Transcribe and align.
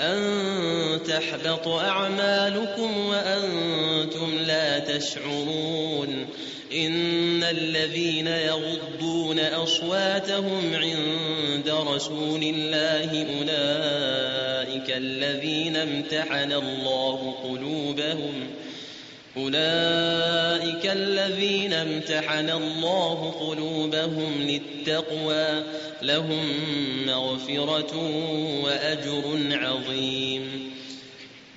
أن 0.00 1.00
تحبط 1.06 1.68
أعمالكم 1.68 3.06
وأنتم 3.06 4.38
لا 4.46 4.78
تشعرون 4.78 6.26
إن 6.72 7.42
الذين 7.42 8.26
يغضون 8.26 9.38
أصواتهم 9.38 10.74
عند 10.74 11.68
رسول 11.68 12.42
الله 12.42 13.26
أولئك 13.38 14.90
الذين 14.96 15.76
امتحن 15.76 16.52
الله 16.52 17.34
قلوبهم 17.42 18.46
ۖ 18.66 18.69
أولئك 19.36 20.86
الذين 20.86 21.72
امتحن 21.72 22.50
الله 22.50 23.30
قلوبهم 23.30 24.32
للتقوى 24.40 25.62
لهم 26.02 26.46
مغفرة 27.06 27.96
وأجر 28.64 29.38
عظيم. 29.52 30.70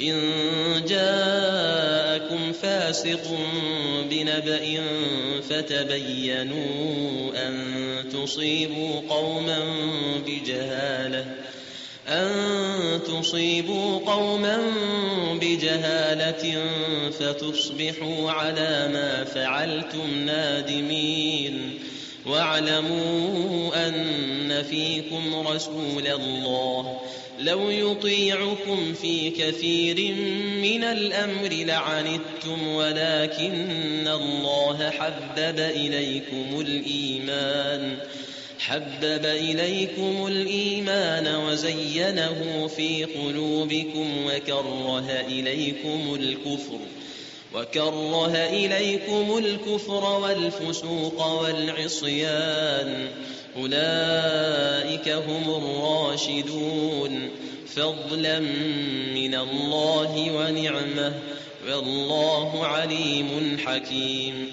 إن 0.00 0.20
جاءكم 0.88 2.52
فاسق 2.52 3.38
بنبأ 4.10 4.82
فتبينوا 5.48 7.30
أن 7.46 7.74
تصيبوا 8.12 9.00
قوما 9.08 9.58
بجهالة 10.26 11.26
أن 12.08 13.00
تصيبوا 13.06 13.98
قوما 13.98 14.58
بجهالة 15.40 16.62
فتصبحوا 17.10 18.30
على 18.30 18.90
ما 18.92 19.24
فعلتم 19.24 20.24
نادمين. 20.26 21.78
واعلموا 22.26 23.88
أن 23.88 24.62
فيكم 24.70 25.46
رسول 25.46 26.06
الله. 26.06 27.00
لو 27.38 27.70
يطيعكم 27.70 28.94
في 28.94 29.30
كثير 29.30 30.14
من 30.62 30.84
الأمر 30.84 31.48
لعنتم 31.52 32.68
ولكن 32.68 34.08
الله 34.08 34.90
حبب 34.90 35.58
إليكم 35.58 36.60
الإيمان. 36.60 37.96
حبب 38.58 39.24
إليكم 39.24 40.26
الإيمان 40.26 41.36
وزينه 41.36 42.70
في 42.76 43.04
قلوبكم 43.04 44.26
وكره 44.26 45.10
إليكم 45.28 46.14
الكفر. 46.14 46.78
وكره 47.54 48.36
إليكم 48.36 49.38
الكفر 49.38 50.20
والفسوق 50.20 51.26
والعصيان. 51.42 53.08
أولئك 53.56 55.08
هم 55.08 55.54
الراشدون. 55.54 57.30
فضلا 57.76 58.40
من 59.14 59.34
الله 59.34 60.32
ونعمة. 60.32 61.12
والله 61.68 62.66
عليم 62.66 63.58
حكيم. 63.66 64.52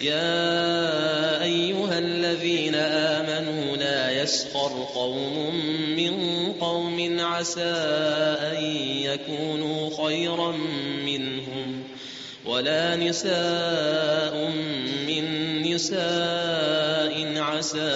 يا 0.00 1.42
أيها 1.42 1.98
الذين 1.98 2.74
آمنوا 2.74 3.76
لا 3.76 4.22
يسخر 4.22 4.86
قوم 4.94 5.54
من 5.96 6.12
قوم 6.60 7.16
عسى 7.20 7.74
أن 8.52 8.64
يكونوا 9.02 9.90
خيرا 10.06 10.56
منهم 11.06 11.82
ولا 12.46 12.96
نساء 12.96 14.50
من 15.08 15.62
نساء 15.62 17.42
عسى 17.42 17.92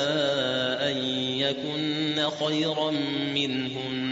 أن 0.81 0.97
يكن 1.39 2.29
خيرا 2.41 2.91
منهن 3.35 4.12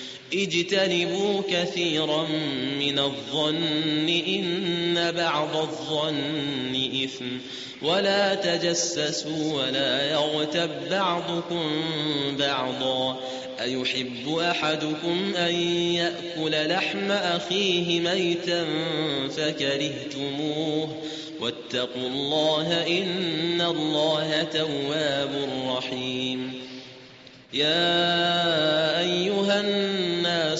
اجتنبوا 0.33 1.41
كثيرا 1.49 2.27
من 2.79 2.99
الظن 2.99 4.09
إن 4.27 5.11
بعض 5.11 5.55
الظن 5.55 6.89
إثم 7.03 7.25
ولا 7.81 8.35
تجسسوا 8.35 9.53
ولا 9.53 10.11
يغتب 10.11 10.69
بعضكم 10.91 11.69
بعضا 12.39 13.19
أيحب 13.61 14.37
أحدكم 14.37 15.33
أن 15.35 15.55
يأكل 15.95 16.69
لحم 16.69 17.11
أخيه 17.11 17.99
ميتا 17.99 18.65
فكرهتموه 19.29 20.89
واتقوا 21.39 22.07
الله 22.07 22.87
إن 22.87 23.61
الله 23.61 24.43
تواب 24.43 25.49
رحيم 25.67 26.53
يا 27.53 28.60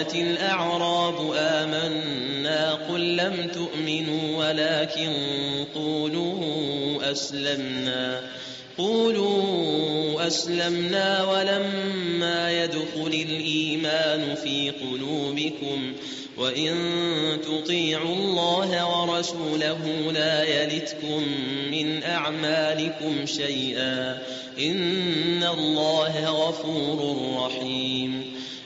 قالت 0.00 0.14
الأعراب 0.14 1.32
آمنا 1.36 2.72
قل 2.72 3.16
لم 3.16 3.50
تؤمنوا 3.54 4.48
ولكن 4.48 5.12
قولوا 5.74 7.12
أسلمنا. 7.12 8.20
قولوا 8.78 10.26
أسلمنا 10.26 11.24
ولما 11.24 12.64
يدخل 12.64 13.26
الإيمان 13.28 14.34
في 14.34 14.70
قلوبكم 14.70 15.92
وإن 16.38 16.74
تطيعوا 17.42 18.14
الله 18.14 19.00
ورسوله 19.00 20.12
لا 20.12 20.62
يلتكم 20.62 21.24
من 21.70 22.02
أعمالكم 22.02 23.26
شيئا. 23.26 24.18
إن 24.58 25.44
الله 25.58 26.26
غفور 26.26 27.16
رحيم. 27.46 28.40